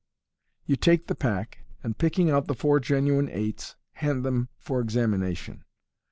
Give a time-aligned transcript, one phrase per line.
[0.65, 5.63] You take the pack, and picking out the four genuine eights, hand them for examination.